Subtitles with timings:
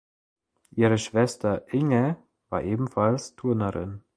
[0.71, 2.17] Ihre Schwester "Inge"
[2.49, 4.01] war ebenfalls Turnerin.